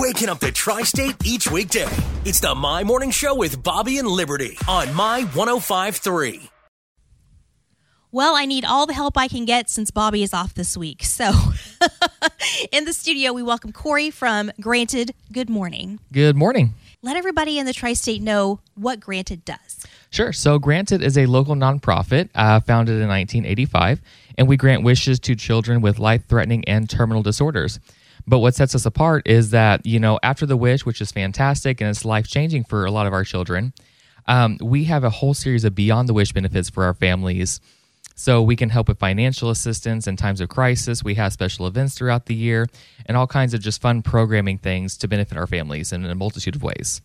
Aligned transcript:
waking 0.00 0.30
up 0.30 0.40
the 0.40 0.50
tri 0.50 0.82
state 0.82 1.14
each 1.26 1.50
weekday. 1.50 1.86
It's 2.24 2.40
the 2.40 2.54
My 2.54 2.82
Morning 2.82 3.10
Show 3.10 3.34
with 3.34 3.62
Bobby 3.62 3.98
and 3.98 4.08
Liberty 4.08 4.56
on 4.66 4.94
My 4.94 5.24
1053. 5.34 6.48
Well, 8.10 8.34
I 8.34 8.46
need 8.46 8.64
all 8.64 8.86
the 8.86 8.94
help 8.94 9.18
I 9.18 9.28
can 9.28 9.44
get 9.44 9.68
since 9.68 9.90
Bobby 9.90 10.22
is 10.22 10.32
off 10.32 10.54
this 10.54 10.74
week. 10.74 11.04
So, 11.04 11.30
in 12.72 12.86
the 12.86 12.94
studio, 12.94 13.34
we 13.34 13.42
welcome 13.42 13.72
Corey 13.72 14.10
from 14.10 14.50
Granted. 14.58 15.14
Good 15.30 15.50
morning. 15.50 16.00
Good 16.10 16.34
morning. 16.34 16.72
Let 17.02 17.16
everybody 17.16 17.58
in 17.58 17.66
the 17.66 17.74
tri 17.74 17.92
state 17.92 18.22
know 18.22 18.60
what 18.74 19.00
Granted 19.00 19.44
does. 19.44 19.86
Sure. 20.08 20.32
So, 20.32 20.58
Granted 20.58 21.02
is 21.02 21.18
a 21.18 21.26
local 21.26 21.54
nonprofit 21.54 22.30
uh, 22.34 22.60
founded 22.60 23.02
in 23.02 23.08
1985, 23.08 24.00
and 24.38 24.48
we 24.48 24.56
grant 24.56 24.82
wishes 24.82 25.20
to 25.20 25.36
children 25.36 25.82
with 25.82 25.98
life 25.98 26.24
threatening 26.26 26.64
and 26.66 26.88
terminal 26.88 27.22
disorders. 27.22 27.78
But 28.26 28.38
what 28.38 28.54
sets 28.54 28.74
us 28.74 28.86
apart 28.86 29.26
is 29.26 29.50
that, 29.50 29.84
you 29.84 29.98
know, 29.98 30.18
after 30.22 30.46
the 30.46 30.56
wish, 30.56 30.84
which 30.84 31.00
is 31.00 31.12
fantastic 31.12 31.80
and 31.80 31.90
it's 31.90 32.04
life 32.04 32.28
changing 32.28 32.64
for 32.64 32.84
a 32.84 32.90
lot 32.90 33.06
of 33.06 33.12
our 33.12 33.24
children, 33.24 33.72
um, 34.26 34.58
we 34.60 34.84
have 34.84 35.04
a 35.04 35.10
whole 35.10 35.34
series 35.34 35.64
of 35.64 35.74
beyond 35.74 36.08
the 36.08 36.14
wish 36.14 36.32
benefits 36.32 36.70
for 36.70 36.84
our 36.84 36.94
families. 36.94 37.60
So 38.14 38.42
we 38.42 38.54
can 38.54 38.68
help 38.68 38.88
with 38.88 38.98
financial 38.98 39.48
assistance 39.48 40.06
in 40.06 40.16
times 40.16 40.42
of 40.42 40.50
crisis. 40.50 41.02
We 41.02 41.14
have 41.14 41.32
special 41.32 41.66
events 41.66 41.94
throughout 41.94 42.26
the 42.26 42.34
year 42.34 42.66
and 43.06 43.16
all 43.16 43.26
kinds 43.26 43.54
of 43.54 43.60
just 43.60 43.80
fun 43.80 44.02
programming 44.02 44.58
things 44.58 44.98
to 44.98 45.08
benefit 45.08 45.38
our 45.38 45.46
families 45.46 45.90
in 45.90 46.04
a 46.04 46.14
multitude 46.14 46.54
of 46.54 46.62
ways. 46.62 47.00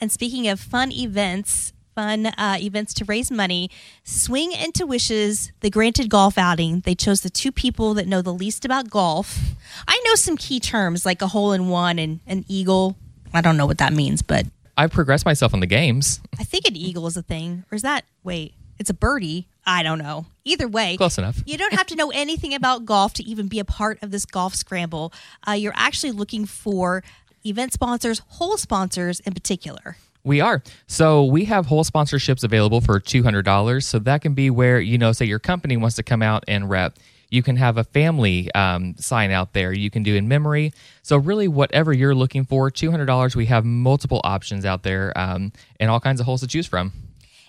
And 0.00 0.10
speaking 0.10 0.48
of 0.48 0.58
fun 0.58 0.90
events, 0.92 1.72
fun 1.96 2.26
uh, 2.26 2.58
events 2.60 2.92
to 2.92 3.04
raise 3.06 3.30
money, 3.30 3.70
Swing 4.04 4.52
into 4.52 4.86
Wishes, 4.86 5.50
the 5.60 5.70
Granted 5.70 6.10
Golf 6.10 6.36
Outing. 6.36 6.80
They 6.80 6.94
chose 6.94 7.22
the 7.22 7.30
two 7.30 7.50
people 7.50 7.94
that 7.94 8.06
know 8.06 8.20
the 8.22 8.34
least 8.34 8.64
about 8.66 8.90
golf. 8.90 9.40
I 9.88 10.00
know 10.06 10.14
some 10.14 10.36
key 10.36 10.60
terms 10.60 11.06
like 11.06 11.22
a 11.22 11.28
hole 11.28 11.52
in 11.52 11.68
one 11.68 11.98
and 11.98 12.20
an 12.26 12.44
eagle. 12.48 12.96
I 13.32 13.40
don't 13.40 13.56
know 13.56 13.64
what 13.66 13.78
that 13.78 13.94
means, 13.94 14.20
but 14.20 14.44
I've 14.76 14.92
progressed 14.92 15.24
myself 15.24 15.54
in 15.54 15.60
the 15.60 15.66
games. 15.66 16.20
I 16.38 16.44
think 16.44 16.68
an 16.68 16.76
eagle 16.76 17.06
is 17.06 17.16
a 17.16 17.22
thing. 17.22 17.64
Or 17.72 17.76
is 17.76 17.82
that, 17.82 18.04
wait, 18.22 18.52
it's 18.78 18.90
a 18.90 18.94
birdie? 18.94 19.48
I 19.64 19.82
don't 19.82 19.98
know. 19.98 20.26
Either 20.44 20.68
way, 20.68 20.98
Close 20.98 21.16
enough. 21.16 21.42
you 21.46 21.56
don't 21.56 21.72
have 21.72 21.86
to 21.86 21.96
know 21.96 22.10
anything 22.10 22.52
about 22.52 22.84
golf 22.84 23.14
to 23.14 23.24
even 23.24 23.48
be 23.48 23.58
a 23.58 23.64
part 23.64 23.98
of 24.02 24.10
this 24.10 24.26
golf 24.26 24.54
scramble. 24.54 25.14
Uh, 25.48 25.52
you're 25.52 25.72
actually 25.74 26.12
looking 26.12 26.44
for 26.44 27.02
event 27.44 27.72
sponsors, 27.72 28.20
hole 28.28 28.58
sponsors 28.58 29.18
in 29.20 29.32
particular. 29.32 29.96
We 30.26 30.40
are. 30.40 30.60
So 30.88 31.24
we 31.24 31.44
have 31.44 31.66
hole 31.66 31.84
sponsorships 31.84 32.42
available 32.42 32.80
for 32.80 32.98
$200. 32.98 33.84
So 33.84 34.00
that 34.00 34.22
can 34.22 34.34
be 34.34 34.50
where, 34.50 34.80
you 34.80 34.98
know, 34.98 35.12
say 35.12 35.24
your 35.24 35.38
company 35.38 35.76
wants 35.76 35.94
to 35.96 36.02
come 36.02 36.20
out 36.20 36.42
and 36.48 36.68
rep. 36.68 36.98
You 37.30 37.44
can 37.44 37.54
have 37.56 37.78
a 37.78 37.84
family 37.84 38.50
um, 38.52 38.96
sign 38.98 39.30
out 39.30 39.52
there. 39.52 39.72
You 39.72 39.88
can 39.88 40.02
do 40.02 40.16
in 40.16 40.26
memory. 40.26 40.72
So, 41.02 41.16
really, 41.16 41.48
whatever 41.48 41.92
you're 41.92 42.14
looking 42.14 42.44
for, 42.44 42.70
$200, 42.70 43.36
we 43.36 43.46
have 43.46 43.64
multiple 43.64 44.20
options 44.22 44.64
out 44.64 44.84
there 44.84 45.16
um, 45.16 45.52
and 45.80 45.90
all 45.90 45.98
kinds 45.98 46.20
of 46.20 46.26
holes 46.26 46.40
to 46.40 46.46
choose 46.46 46.66
from. 46.66 46.92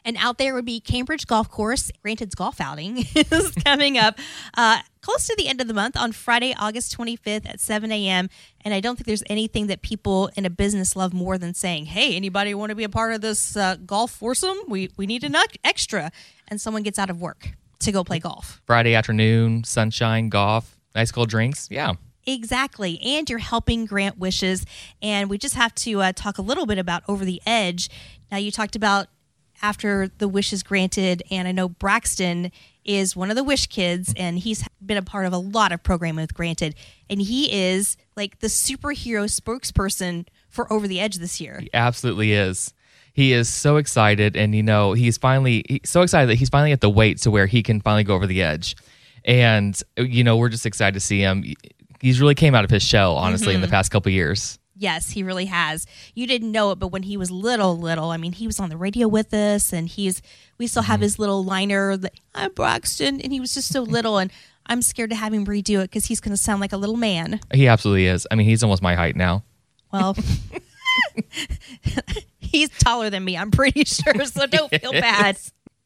And 0.05 0.17
out 0.17 0.37
there 0.37 0.53
would 0.53 0.65
be 0.65 0.79
Cambridge 0.79 1.27
Golf 1.27 1.49
Course. 1.49 1.91
Granted's 2.01 2.35
golf 2.35 2.61
outing 2.61 2.97
is 3.15 3.51
coming 3.63 3.97
up 3.97 4.17
uh, 4.55 4.79
close 5.01 5.27
to 5.27 5.35
the 5.37 5.47
end 5.47 5.61
of 5.61 5.67
the 5.67 5.73
month 5.73 5.95
on 5.97 6.11
Friday, 6.11 6.53
August 6.57 6.97
25th 6.97 7.47
at 7.47 7.59
7 7.59 7.91
a.m. 7.91 8.29
And 8.63 8.73
I 8.73 8.79
don't 8.79 8.95
think 8.95 9.07
there's 9.07 9.23
anything 9.27 9.67
that 9.67 9.81
people 9.81 10.29
in 10.35 10.45
a 10.45 10.49
business 10.49 10.95
love 10.95 11.13
more 11.13 11.37
than 11.37 11.53
saying, 11.53 11.85
"Hey, 11.85 12.15
anybody 12.15 12.53
want 12.53 12.71
to 12.71 12.75
be 12.75 12.83
a 12.83 12.89
part 12.89 13.13
of 13.13 13.21
this 13.21 13.55
uh, 13.55 13.77
golf 13.85 14.11
foursome? 14.11 14.57
We 14.67 14.91
we 14.97 15.07
need 15.07 15.23
an 15.23 15.35
extra." 15.63 16.11
And 16.47 16.59
someone 16.59 16.83
gets 16.83 16.99
out 16.99 17.09
of 17.09 17.21
work 17.21 17.51
to 17.79 17.91
go 17.91 18.03
play 18.03 18.19
golf. 18.19 18.61
Friday 18.65 18.95
afternoon, 18.95 19.63
sunshine, 19.63 20.29
golf, 20.29 20.79
nice 20.95 21.11
cold 21.11 21.29
drinks. 21.29 21.67
Yeah. 21.71 21.93
Exactly. 22.25 22.99
And 23.01 23.29
you're 23.29 23.39
helping 23.39 23.85
grant 23.85 24.17
wishes. 24.17 24.65
And 25.01 25.29
we 25.29 25.37
just 25.37 25.55
have 25.55 25.73
to 25.75 26.01
uh, 26.01 26.11
talk 26.13 26.37
a 26.37 26.41
little 26.41 26.65
bit 26.65 26.77
about 26.77 27.03
Over 27.07 27.23
the 27.23 27.41
Edge. 27.45 27.89
Now, 28.29 28.37
you 28.37 28.51
talked 28.51 28.75
about 28.75 29.07
after 29.61 30.09
the 30.17 30.27
wish 30.27 30.53
is 30.53 30.63
granted, 30.63 31.23
and 31.31 31.47
I 31.47 31.51
know 31.51 31.69
Braxton 31.69 32.51
is 32.85 33.15
one 33.15 33.29
of 33.29 33.35
the 33.35 33.43
wish 33.43 33.67
kids, 33.67 34.13
and 34.15 34.39
he's 34.39 34.67
been 34.83 34.97
a 34.97 35.01
part 35.01 35.25
of 35.25 35.33
a 35.33 35.37
lot 35.37 35.71
of 35.71 35.83
programming 35.83 36.23
with 36.23 36.33
Granted. 36.33 36.75
And 37.09 37.21
he 37.21 37.51
is 37.51 37.97
like 38.15 38.39
the 38.39 38.47
superhero 38.47 39.25
spokesperson 39.25 40.27
for 40.49 40.71
Over 40.71 40.87
the 40.87 40.99
Edge 40.99 41.17
this 41.17 41.41
year. 41.41 41.59
He 41.59 41.69
absolutely 41.73 42.33
is. 42.33 42.73
He 43.13 43.33
is 43.33 43.49
so 43.49 43.77
excited, 43.77 44.35
and 44.35 44.53
you 44.53 44.61
know 44.61 44.93
he's 44.93 45.17
finally 45.17 45.65
he's 45.67 45.89
so 45.89 46.03
excited 46.03 46.29
that 46.29 46.35
he's 46.35 46.49
finally 46.49 46.71
at 46.71 46.81
the 46.81 46.89
weight 46.89 47.17
to 47.21 47.31
where 47.31 47.47
he 47.47 47.63
can 47.63 47.81
finally 47.81 48.03
go 48.03 48.13
over 48.13 48.27
the 48.27 48.43
edge. 48.43 48.75
And 49.25 49.79
you 49.97 50.23
know 50.23 50.37
we're 50.37 50.49
just 50.49 50.67
excited 50.67 50.93
to 50.93 50.99
see 50.99 51.19
him. 51.19 51.43
He's 51.99 52.21
really 52.21 52.35
came 52.35 52.53
out 52.53 52.63
of 52.63 52.69
his 52.69 52.83
shell, 52.83 53.17
honestly, 53.17 53.55
in 53.55 53.61
the 53.61 53.65
mm-hmm. 53.65 53.73
past 53.73 53.89
couple 53.89 54.11
years. 54.11 54.59
Yes, 54.79 55.11
he 55.11 55.23
really 55.23 55.45
has. 55.45 55.85
You 56.13 56.27
didn't 56.27 56.51
know 56.51 56.71
it, 56.71 56.79
but 56.79 56.89
when 56.89 57.03
he 57.03 57.17
was 57.17 57.31
little, 57.31 57.77
little, 57.77 58.11
I 58.11 58.17
mean, 58.17 58.33
he 58.33 58.45
was 58.45 58.59
on 58.59 58.69
the 58.69 58.77
radio 58.77 59.07
with 59.07 59.33
us, 59.33 59.73
and 59.73 59.87
he's. 59.87 60.21
We 60.57 60.67
still 60.67 60.83
have 60.83 60.95
mm-hmm. 60.97 61.03
his 61.03 61.19
little 61.19 61.43
liner. 61.43 61.97
That, 61.97 62.13
I'm 62.35 62.53
Braxton, 62.53 63.21
and 63.21 63.31
he 63.31 63.39
was 63.39 63.53
just 63.53 63.69
so 63.71 63.81
little, 63.83 64.17
and 64.17 64.31
I'm 64.67 64.81
scared 64.81 65.09
to 65.11 65.15
have 65.15 65.33
him 65.33 65.45
redo 65.45 65.79
it 65.79 65.89
because 65.89 66.05
he's 66.05 66.19
going 66.19 66.35
to 66.35 66.41
sound 66.41 66.61
like 66.61 66.73
a 66.73 66.77
little 66.77 66.97
man. 66.97 67.39
He 67.53 67.67
absolutely 67.67 68.07
is. 68.07 68.27
I 68.29 68.35
mean, 68.35 68.47
he's 68.47 68.63
almost 68.63 68.81
my 68.81 68.95
height 68.95 69.15
now. 69.15 69.43
Well, 69.91 70.15
he's 72.39 72.69
taller 72.69 73.09
than 73.09 73.23
me. 73.23 73.37
I'm 73.37 73.51
pretty 73.51 73.85
sure, 73.85 74.25
so 74.25 74.45
don't 74.47 74.69
feel 74.69 74.91
bad. 74.91 75.37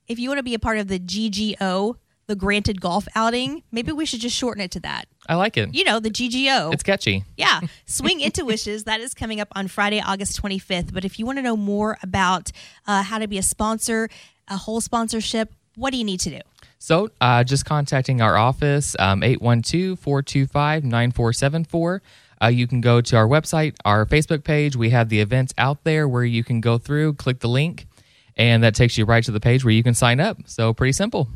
If 0.07 0.19
you 0.19 0.29
want 0.29 0.39
to 0.39 0.43
be 0.43 0.53
a 0.53 0.59
part 0.59 0.79
of 0.79 0.87
the 0.87 0.99
GGO, 0.99 1.95
the 2.27 2.35
Granted 2.35 2.81
Golf 2.81 3.07
Outing, 3.15 3.63
maybe 3.71 3.91
we 3.91 4.05
should 4.05 4.21
just 4.21 4.35
shorten 4.35 4.61
it 4.61 4.71
to 4.71 4.79
that. 4.81 5.07
I 5.31 5.35
like 5.35 5.55
it. 5.55 5.73
You 5.73 5.85
know, 5.85 6.01
the 6.01 6.09
GGO. 6.09 6.73
It's 6.73 6.83
catchy. 6.83 7.23
Yeah, 7.37 7.61
Swing 7.85 8.19
Into 8.19 8.43
Wishes. 8.43 8.83
That 8.83 8.99
is 8.99 9.13
coming 9.13 9.39
up 9.39 9.47
on 9.55 9.69
Friday, 9.69 10.01
August 10.01 10.41
25th. 10.41 10.93
But 10.93 11.05
if 11.05 11.19
you 11.19 11.25
want 11.25 11.37
to 11.37 11.41
know 11.41 11.55
more 11.55 11.97
about 12.03 12.51
uh, 12.85 13.01
how 13.01 13.17
to 13.17 13.29
be 13.29 13.37
a 13.37 13.41
sponsor, 13.41 14.09
a 14.49 14.57
hole 14.57 14.81
sponsorship, 14.81 15.53
what 15.77 15.91
do 15.91 15.97
you 15.97 16.03
need 16.03 16.19
to 16.19 16.31
do? 16.31 16.41
So, 16.79 17.11
uh, 17.21 17.45
just 17.45 17.63
contacting 17.63 18.19
our 18.21 18.35
office, 18.35 18.93
um, 18.99 19.23
812 19.23 19.97
425 19.99 20.83
9474. 20.83 22.01
Uh, 22.43 22.47
You 22.47 22.67
can 22.67 22.81
go 22.81 22.99
to 22.99 23.15
our 23.15 23.27
website, 23.27 23.75
our 23.85 24.05
Facebook 24.05 24.43
page. 24.43 24.75
We 24.75 24.89
have 24.89 25.07
the 25.07 25.21
events 25.21 25.53
out 25.57 25.85
there 25.85 26.09
where 26.09 26.25
you 26.25 26.43
can 26.43 26.59
go 26.59 26.77
through, 26.77 27.13
click 27.13 27.39
the 27.39 27.47
link, 27.47 27.87
and 28.35 28.63
that 28.63 28.75
takes 28.75 28.97
you 28.97 29.05
right 29.05 29.23
to 29.23 29.31
the 29.31 29.39
page 29.39 29.63
where 29.63 29.73
you 29.73 29.81
can 29.83 29.93
sign 29.93 30.19
up. 30.19 30.39
So, 30.45 30.73
pretty 30.73 30.91
simple. 30.91 31.29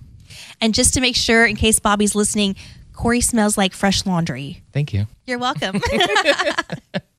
And 0.59 0.73
just 0.73 0.93
to 0.95 0.99
make 0.99 1.15
sure, 1.15 1.45
in 1.45 1.55
case 1.55 1.79
Bobby's 1.79 2.13
listening, 2.13 2.57
Corey 2.95 3.21
smells 3.21 3.57
like 3.57 3.73
fresh 3.73 4.05
laundry. 4.05 4.61
Thank 4.71 4.93
you. 4.93 5.07
You're 5.25 5.39
welcome. 5.39 5.81